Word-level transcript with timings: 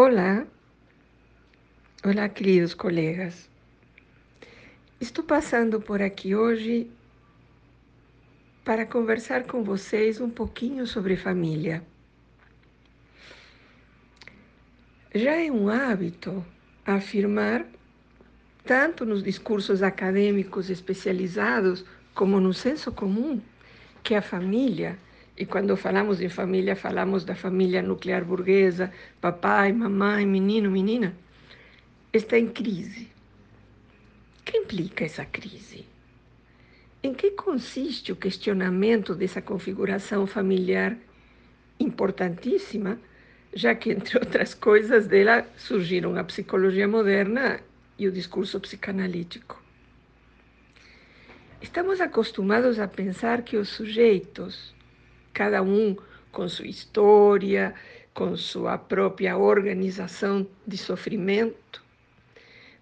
Olá, 0.00 0.46
olá, 2.04 2.28
queridos 2.28 2.72
colegas. 2.72 3.50
Estou 5.00 5.24
passando 5.24 5.80
por 5.80 6.00
aqui 6.00 6.36
hoje 6.36 6.88
para 8.64 8.86
conversar 8.86 9.42
com 9.42 9.64
vocês 9.64 10.20
um 10.20 10.30
pouquinho 10.30 10.86
sobre 10.86 11.16
família. 11.16 11.82
Já 15.12 15.32
é 15.32 15.50
um 15.50 15.68
hábito 15.68 16.46
afirmar, 16.86 17.66
tanto 18.64 19.04
nos 19.04 19.20
discursos 19.20 19.82
acadêmicos 19.82 20.70
especializados 20.70 21.84
como 22.14 22.38
no 22.38 22.54
senso 22.54 22.92
comum, 22.92 23.40
que 24.04 24.14
a 24.14 24.22
família 24.22 24.96
e 25.38 25.46
quando 25.46 25.76
falamos 25.76 26.20
em 26.20 26.28
família, 26.28 26.74
falamos 26.74 27.24
da 27.24 27.36
família 27.36 27.80
nuclear 27.80 28.24
burguesa, 28.24 28.92
papai, 29.20 29.72
mamãe, 29.72 30.26
menino, 30.26 30.68
menina, 30.68 31.14
está 32.12 32.36
em 32.36 32.48
crise. 32.48 33.08
O 34.40 34.42
que 34.42 34.58
implica 34.58 35.04
essa 35.04 35.24
crise? 35.24 35.86
Em 37.00 37.14
que 37.14 37.30
consiste 37.30 38.10
o 38.10 38.16
questionamento 38.16 39.14
dessa 39.14 39.40
configuração 39.40 40.26
familiar 40.26 40.96
importantíssima, 41.78 42.98
já 43.54 43.76
que, 43.76 43.92
entre 43.92 44.18
outras 44.18 44.54
coisas, 44.54 45.06
dela 45.06 45.46
surgiram 45.56 46.16
a 46.16 46.24
psicologia 46.24 46.88
moderna 46.88 47.60
e 47.96 48.08
o 48.08 48.12
discurso 48.12 48.58
psicanalítico? 48.58 49.62
Estamos 51.62 52.00
acostumados 52.00 52.80
a 52.80 52.88
pensar 52.88 53.42
que 53.42 53.56
os 53.56 53.68
sujeitos, 53.68 54.76
cada 55.38 55.62
um 55.62 55.96
com 56.32 56.48
sua 56.48 56.66
história, 56.66 57.72
com 58.12 58.36
sua 58.36 58.76
própria 58.76 59.38
organização 59.38 60.44
de 60.66 60.76
sofrimento. 60.76 61.80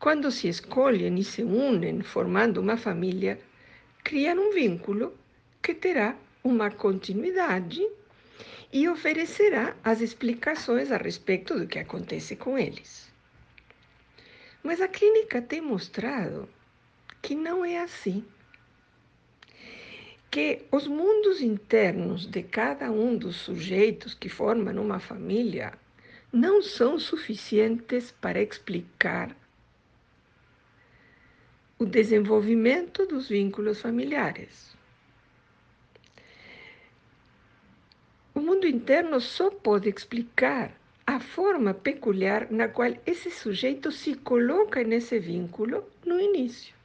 Quando 0.00 0.32
se 0.32 0.48
escolhem 0.48 1.16
e 1.16 1.22
se 1.22 1.44
unem 1.44 2.02
formando 2.02 2.60
uma 2.60 2.76
família, 2.76 3.38
criam 4.02 4.36
um 4.36 4.52
vínculo 4.52 5.16
que 5.62 5.72
terá 5.72 6.16
uma 6.42 6.72
continuidade 6.72 7.88
e 8.72 8.88
oferecerá 8.88 9.76
as 9.84 10.00
explicações 10.00 10.90
a 10.90 10.96
respeito 10.96 11.56
do 11.56 11.68
que 11.68 11.78
acontece 11.78 12.34
com 12.34 12.58
eles. 12.58 13.12
Mas 14.60 14.80
a 14.80 14.88
clínica 14.88 15.40
tem 15.40 15.60
mostrado 15.60 16.48
que 17.22 17.36
não 17.36 17.64
é 17.64 17.78
assim 17.80 18.24
que 20.30 20.64
os 20.70 20.86
mundos 20.86 21.40
internos 21.40 22.24
de 22.24 22.42
cada 22.42 22.90
um 22.90 23.16
dos 23.16 23.36
sujeitos 23.36 24.14
que 24.14 24.28
formam 24.28 24.80
uma 24.80 25.00
família 25.00 25.72
não 26.32 26.62
são 26.62 27.00
suficientes 27.00 28.12
para 28.12 28.40
explicar 28.40 29.36
o 31.76 31.84
desenvolvimento 31.84 33.06
dos 33.06 33.28
vínculos 33.28 33.80
familiares. 33.80 34.76
O 38.32 38.40
mundo 38.40 38.68
interno 38.68 39.20
só 39.20 39.50
pode 39.50 39.88
explicar 39.88 40.78
a 41.04 41.18
forma 41.18 41.74
peculiar 41.74 42.46
na 42.52 42.68
qual 42.68 42.94
esse 43.04 43.32
sujeito 43.32 43.90
se 43.90 44.14
coloca 44.14 44.84
nesse 44.84 45.18
vínculo 45.18 45.84
no 46.06 46.20
início. 46.20 46.79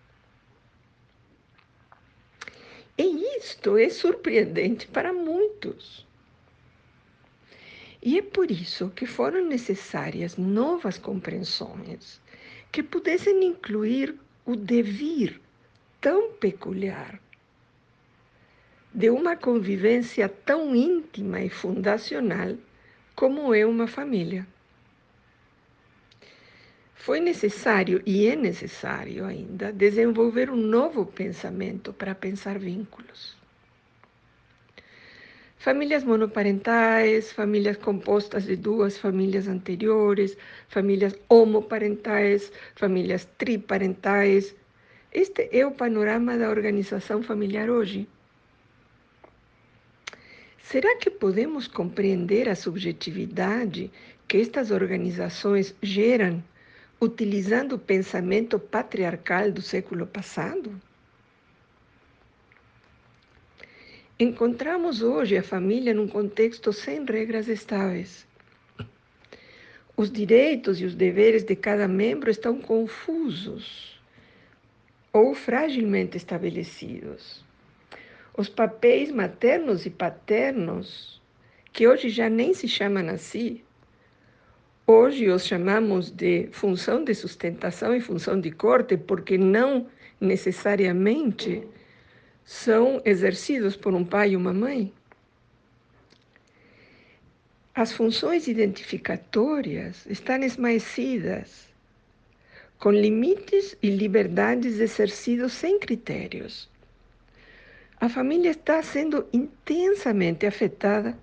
E 2.98 3.38
isto 3.38 3.78
é 3.78 3.90
surpreendente 3.90 4.88
para 4.88 5.12
muitos. 5.12 6.06
E 8.02 8.18
é 8.18 8.22
por 8.22 8.50
isso 8.52 8.90
que 8.92 9.06
foram 9.06 9.44
necessárias 9.46 10.38
novas 10.38 10.98
compreensões 10.98 12.22
que 12.72 12.84
pudessem 12.84 13.44
incluir 13.44 14.16
o 14.46 14.56
devir 14.56 15.42
tão 16.00 16.32
peculiar 16.34 17.20
de 18.94 19.10
uma 19.10 19.36
convivência 19.36 20.30
tão 20.30 20.74
íntima 20.74 21.42
e 21.42 21.50
fundacional 21.50 22.56
como 23.14 23.54
é 23.54 23.66
uma 23.66 23.88
família. 23.88 24.48
Foi 27.06 27.20
necessário 27.20 28.02
e 28.04 28.26
é 28.26 28.36
necessário 28.36 29.26
ainda 29.26 29.72
desenvolver 29.72 30.50
um 30.50 30.56
novo 30.56 31.06
pensamento 31.06 31.94
para 31.94 32.16
pensar 32.16 32.58
vínculos. 32.58 33.38
Famílias 35.56 36.04
monoparentais, 36.04 37.32
famílias 37.32 37.78
compostas 37.78 38.46
de 38.46 38.56
duas 38.56 38.98
famílias 38.98 39.48
anteriores, 39.48 40.36
famílias 40.68 41.14
homoparentais, 41.30 42.52
famílias 42.74 43.28
triparentais. 43.38 44.56
Este 45.14 45.48
é 45.52 45.64
o 45.64 45.74
panorama 45.74 46.36
da 46.36 46.50
organização 46.50 47.22
familiar 47.22 47.70
hoje. 47.70 48.10
Será 50.58 50.98
que 50.98 51.12
podemos 51.12 51.68
compreender 51.68 52.50
a 52.50 52.56
subjetividade 52.56 53.92
que 54.28 54.38
estas 54.38 54.72
organizações 54.72 55.76
geram 55.84 56.44
utilizando 57.00 57.74
o 57.74 57.80
pensamento 57.80 58.58
patriarcal 58.58 59.52
do 59.52 59.62
século 59.62 60.08
passado? 60.08 60.80
Encontramos 64.18 65.02
hoje 65.02 65.38
a 65.38 65.44
família 65.44 65.94
num 65.94 66.08
contexto 66.08 66.72
sem 66.72 67.04
regras 67.04 67.50
estáveis. 67.50 68.26
Os 69.98 70.10
direitos 70.10 70.80
e 70.80 70.86
os 70.86 70.96
deveres 70.96 71.44
de 71.44 71.56
cada 71.56 71.88
membro 71.88 72.30
estão 72.30 72.62
confusos 72.62 74.00
ou 75.12 75.34
fragilmente 75.34 76.16
estabelecidos. 76.16 77.44
Os 78.38 78.48
papéis 78.48 79.12
maternos 79.12 79.86
e 79.86 79.90
paternos, 79.90 81.22
que 81.74 81.88
hoje 81.88 82.10
já 82.10 82.30
nem 82.30 82.54
se 82.54 82.68
chamam 82.68 83.10
assim, 83.10 83.65
Hoje 84.88 85.28
os 85.30 85.44
chamamos 85.44 86.12
de 86.12 86.48
função 86.52 87.04
de 87.04 87.16
sustentação 87.16 87.96
e 87.96 88.00
função 88.00 88.40
de 88.40 88.52
corte, 88.52 88.96
porque 88.96 89.36
não 89.36 89.88
necessariamente 90.22 91.64
são 92.44 93.02
exercidos 93.04 93.76
por 93.76 93.96
um 93.96 94.06
pai 94.06 94.32
e 94.32 94.36
uma 94.36 94.54
mãe. 94.54 94.94
As 97.74 97.94
funções 97.94 98.48
identificatórias 98.48 100.06
estão 100.06 100.38
esmaecidas, 100.44 101.68
com 102.78 102.92
limites 102.92 103.76
e 103.82 103.90
liberdades 103.90 104.80
exercidos 104.80 105.54
sem 105.54 105.80
critérios. 105.80 106.70
A 108.00 108.08
família 108.08 108.52
está 108.52 108.84
sendo 108.84 109.26
intensamente 109.34 110.46
afetada 110.46 111.18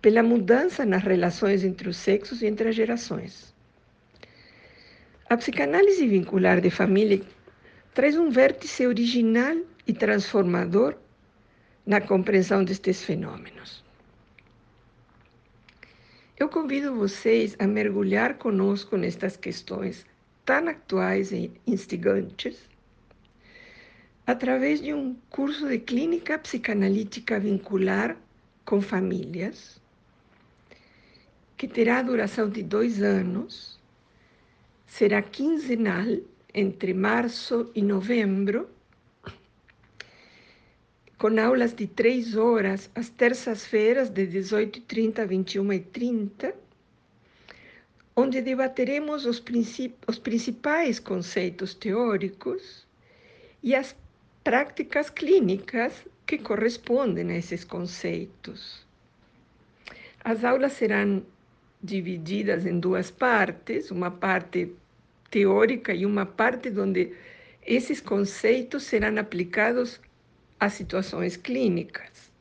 pela 0.00 0.22
mudança 0.22 0.84
nas 0.84 1.02
relações 1.02 1.64
entre 1.64 1.88
os 1.88 1.96
sexos 1.96 2.42
e 2.42 2.46
entre 2.46 2.68
as 2.68 2.74
gerações. 2.74 3.54
A 5.28 5.36
psicanálise 5.36 6.06
vincular 6.06 6.60
de 6.60 6.70
família 6.70 7.20
traz 7.92 8.16
um 8.16 8.30
vértice 8.30 8.86
original 8.86 9.56
e 9.86 9.92
transformador 9.92 10.96
na 11.84 12.00
compreensão 12.00 12.64
destes 12.64 13.02
fenômenos. 13.04 13.84
Eu 16.38 16.48
convido 16.48 16.94
vocês 16.94 17.56
a 17.58 17.66
mergulhar 17.66 18.34
conosco 18.34 18.96
nestas 18.96 19.36
questões 19.36 20.06
tão 20.44 20.68
atuais 20.68 21.32
e 21.32 21.50
instigantes 21.66 22.68
através 24.24 24.80
de 24.80 24.94
um 24.94 25.16
curso 25.28 25.68
de 25.68 25.78
clínica 25.78 26.38
psicanalítica 26.38 27.40
vincular 27.40 28.16
com 28.64 28.80
famílias 28.80 29.77
que 31.58 31.66
terá 31.66 32.00
duração 32.00 32.48
de 32.48 32.62
dois 32.62 33.02
anos, 33.02 33.80
será 34.86 35.20
quinzenal 35.20 36.06
entre 36.54 36.94
março 36.94 37.68
e 37.74 37.82
novembro, 37.82 38.70
com 41.18 41.36
aulas 41.40 41.74
de 41.74 41.88
três 41.88 42.36
horas 42.36 42.88
às 42.94 43.08
terças-feiras, 43.08 44.08
de 44.08 44.24
18h30 44.24 45.18
a 45.18 45.26
21h30, 45.26 46.54
onde 48.14 48.40
debateremos 48.40 49.26
os, 49.26 49.42
os 50.06 50.18
principais 50.20 51.00
conceitos 51.00 51.74
teóricos 51.74 52.86
e 53.64 53.74
as 53.74 53.96
práticas 54.44 55.10
clínicas 55.10 56.06
que 56.24 56.38
correspondem 56.38 57.32
a 57.32 57.36
esses 57.36 57.64
conceitos. 57.64 58.86
As 60.22 60.44
aulas 60.44 60.74
serão 60.74 61.24
divididas 61.82 62.66
em 62.66 62.78
duas 62.78 63.10
partes, 63.10 63.90
uma 63.90 64.10
parte 64.10 64.72
teórica 65.30 65.94
e 65.94 66.04
uma 66.04 66.26
parte 66.26 66.68
onde 66.78 67.12
esses 67.64 68.00
conceitos 68.00 68.84
serão 68.84 69.18
aplicados 69.18 70.00
a 70.58 70.68
situações 70.68 71.36
clínicas. 71.36 72.32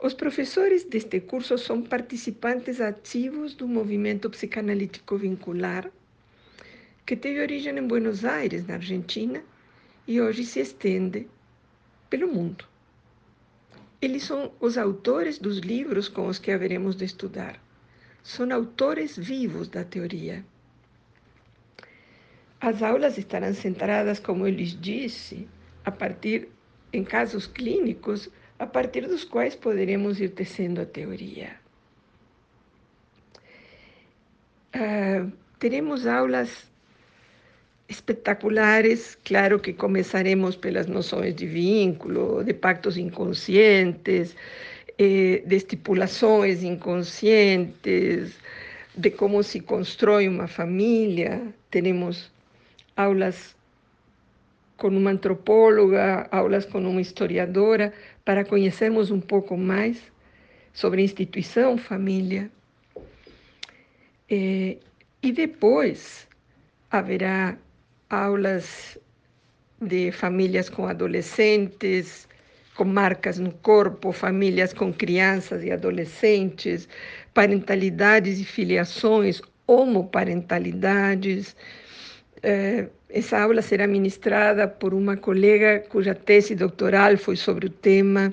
Os 0.00 0.14
professores 0.14 0.84
deste 0.84 1.20
curso 1.20 1.58
são 1.58 1.82
participantes 1.82 2.80
ativos 2.80 3.54
do 3.54 3.66
movimento 3.66 4.30
psicanalítico 4.30 5.16
vincular, 5.16 5.90
que 7.04 7.16
teve 7.16 7.40
origem 7.40 7.76
em 7.78 7.86
Buenos 7.86 8.24
Aires, 8.24 8.66
na 8.66 8.74
Argentina, 8.74 9.42
e 10.06 10.20
hoje 10.20 10.44
se 10.44 10.60
estende 10.60 11.26
pelo 12.08 12.28
mundo. 12.28 12.64
Eles 14.00 14.22
são 14.22 14.52
os 14.60 14.78
autores 14.78 15.38
dos 15.38 15.58
livros 15.58 16.08
com 16.08 16.28
os 16.28 16.38
que 16.38 16.52
haveremos 16.52 16.94
de 16.94 17.04
estudar. 17.04 17.60
São 18.22 18.52
autores 18.52 19.16
vivos 19.16 19.68
da 19.68 19.84
teoria. 19.84 20.44
As 22.60 22.82
aulas 22.82 23.16
estarão 23.16 23.54
centradas, 23.54 24.18
como 24.18 24.46
eu 24.46 24.52
lhes 24.52 24.78
disse, 24.80 25.48
a 25.84 25.90
partir 25.90 26.48
em 26.92 27.04
casos 27.04 27.46
clínicos 27.46 28.30
a 28.58 28.66
partir 28.66 29.06
dos 29.06 29.24
quais 29.24 29.54
poderemos 29.54 30.20
ir 30.20 30.30
tecendo 30.30 30.80
a 30.80 30.86
teoria. 30.86 31.50
Uh, 34.74 35.30
teremos 35.58 36.06
aulas 36.06 36.68
espetaculares, 37.88 39.16
claro 39.24 39.58
que 39.58 39.72
começaremos 39.72 40.56
pelas 40.56 40.86
noções 40.86 41.34
de 41.34 41.46
vínculo, 41.46 42.44
de 42.44 42.52
pactos 42.52 42.98
inconscientes, 42.98 44.36
eh, 44.98 45.42
de 45.46 45.56
estipulações 45.56 46.62
inconscientes, 46.62 48.36
de 48.96 49.10
como 49.10 49.42
se 49.42 49.60
constrói 49.60 50.28
uma 50.28 50.46
família. 50.46 51.42
Teremos 51.70 52.30
aulas 52.96 53.56
com 54.76 54.88
uma 54.88 55.10
antropóloga, 55.10 56.28
aulas 56.30 56.64
com 56.66 56.78
uma 56.78 57.00
historiadora, 57.00 57.92
para 58.24 58.44
conhecermos 58.44 59.10
um 59.10 59.20
pouco 59.20 59.56
mais 59.56 60.00
sobre 60.72 61.00
a 61.00 61.04
instituição 61.04 61.78
família. 61.78 62.50
E 64.28 65.32
depois 65.32 66.28
haverá 66.90 67.58
aulas 68.08 68.98
de 69.80 70.12
famílias 70.12 70.68
com 70.68 70.86
adolescentes, 70.86 72.27
com 72.78 72.84
marcas 72.84 73.40
no 73.40 73.50
corpo, 73.50 74.12
famílias 74.12 74.72
com 74.72 74.92
crianças 74.92 75.64
e 75.64 75.72
adolescentes, 75.72 76.88
parentalidades 77.34 78.38
e 78.38 78.44
filiações, 78.44 79.42
homoparentalidades, 79.66 81.56
eh, 82.40 82.86
essa 83.10 83.36
aula 83.40 83.62
será 83.62 83.84
ministrada 83.88 84.68
por 84.68 84.94
uma 84.94 85.16
colega 85.16 85.80
cuja 85.88 86.14
tese 86.14 86.54
doutoral 86.54 87.16
foi 87.16 87.34
sobre 87.34 87.66
o 87.66 87.70
tema. 87.70 88.32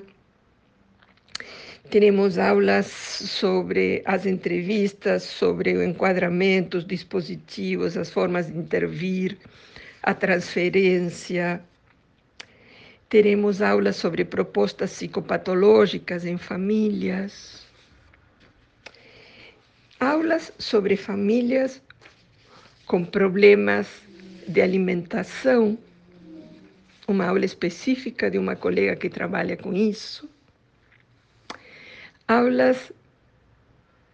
Teremos 1.90 2.38
aulas 2.38 2.86
sobre 2.86 4.02
as 4.04 4.26
entrevistas, 4.26 5.24
sobre 5.24 5.76
o 5.76 5.82
enquadramento, 5.82 6.78
os 6.78 6.86
dispositivos, 6.86 7.96
as 7.96 8.10
formas 8.10 8.46
de 8.46 8.56
intervir, 8.56 9.36
a 10.04 10.14
transferência. 10.14 11.60
Teremos 13.08 13.62
aulas 13.62 13.96
sobre 13.96 14.24
propostas 14.24 14.92
psicopatológicas 14.92 16.24
em 16.24 16.36
famílias. 16.36 17.64
Aulas 20.00 20.52
sobre 20.58 20.96
famílias 20.96 21.80
com 22.84 23.04
problemas 23.04 23.88
de 24.48 24.60
alimentação, 24.60 25.78
uma 27.06 27.26
aula 27.26 27.44
específica 27.44 28.30
de 28.30 28.38
uma 28.38 28.56
colega 28.56 28.96
que 28.96 29.08
trabalha 29.08 29.56
com 29.56 29.72
isso. 29.72 30.28
Aulas 32.26 32.92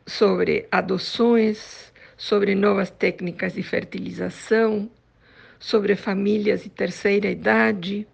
sobre 0.07 0.67
adoções, 0.71 1.93
sobre 2.17 2.55
novas 2.55 2.91
técnicas 2.91 3.55
de 3.55 3.63
fertilização, 3.63 4.91
sobre 5.59 5.97
famílias 5.97 6.63
de 6.63 6.69
terceira 6.69 7.31
idade, 7.31 8.07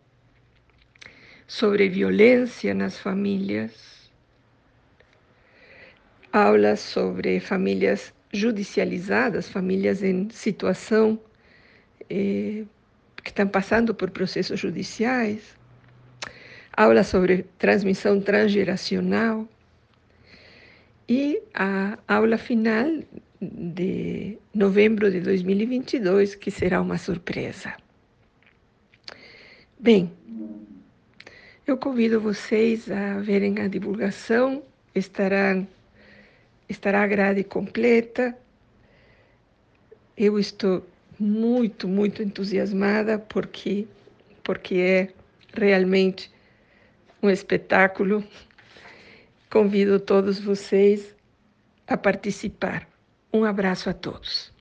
sobre 1.48 1.88
violência 1.88 2.74
nas 2.74 2.98
famílias, 2.98 4.12
aulas 6.30 6.80
sobre 6.80 7.40
famílias 7.40 8.12
judicializadas, 8.30 9.48
famílias 9.48 10.02
em 10.02 10.28
situação 10.28 11.18
eh, 12.10 12.64
que 13.24 13.30
estão 13.30 13.48
passando 13.48 13.94
por 13.94 14.10
processos 14.10 14.60
judiciais, 14.60 15.56
aula 16.76 17.02
sobre 17.02 17.46
transmissão 17.58 18.20
transgeracional 18.20 19.48
e 21.08 21.42
a 21.54 21.98
aula 22.06 22.36
final 22.36 22.86
de 23.40 24.36
novembro 24.52 25.10
de 25.10 25.20
2022, 25.20 26.34
que 26.34 26.50
será 26.50 26.82
uma 26.82 26.98
surpresa. 26.98 27.72
Bem, 29.80 30.12
eu 31.70 31.76
convido 31.76 32.18
vocês 32.18 32.90
a 32.90 33.18
verem 33.20 33.58
a 33.60 33.68
divulgação, 33.68 34.62
estará, 34.94 35.62
estará 36.68 37.06
grade 37.06 37.44
completa. 37.44 38.36
Eu 40.16 40.38
estou 40.38 40.86
muito, 41.18 41.86
muito 41.86 42.22
entusiasmada 42.22 43.18
porque 43.18 43.86
porque 44.42 44.76
é 44.76 45.12
realmente 45.52 46.32
um 47.22 47.28
espetáculo. 47.28 48.24
Convido 49.50 50.00
todos 50.00 50.40
vocês 50.40 51.14
a 51.86 51.98
participar. 51.98 52.88
Um 53.30 53.44
abraço 53.44 53.90
a 53.90 53.92
todos. 53.92 54.57